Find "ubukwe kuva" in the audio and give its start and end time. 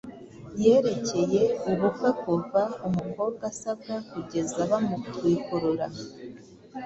1.71-2.61